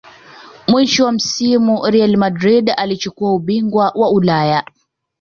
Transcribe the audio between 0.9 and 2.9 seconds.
wa msimu real madrid